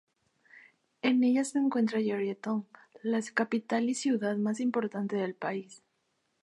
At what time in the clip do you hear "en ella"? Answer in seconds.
1.03-1.43